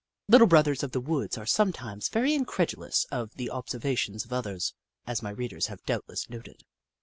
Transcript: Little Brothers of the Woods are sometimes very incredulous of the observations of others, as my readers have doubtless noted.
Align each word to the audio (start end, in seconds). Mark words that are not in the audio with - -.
Little 0.27 0.47
Brothers 0.47 0.81
of 0.81 0.93
the 0.93 0.99
Woods 0.99 1.37
are 1.37 1.45
sometimes 1.45 2.09
very 2.09 2.33
incredulous 2.33 3.05
of 3.11 3.35
the 3.35 3.51
observations 3.51 4.25
of 4.25 4.33
others, 4.33 4.73
as 5.05 5.21
my 5.21 5.29
readers 5.29 5.67
have 5.67 5.85
doubtless 5.85 6.27
noted. 6.27 6.63